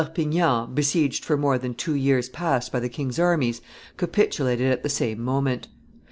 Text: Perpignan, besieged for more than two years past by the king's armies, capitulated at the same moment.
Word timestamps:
Perpignan, 0.01 0.73
besieged 0.73 1.23
for 1.23 1.37
more 1.37 1.59
than 1.59 1.75
two 1.75 1.93
years 1.93 2.27
past 2.27 2.71
by 2.71 2.79
the 2.79 2.89
king's 2.89 3.19
armies, 3.19 3.61
capitulated 3.97 4.71
at 4.71 4.81
the 4.81 4.89
same 4.89 5.21
moment. 5.23 5.67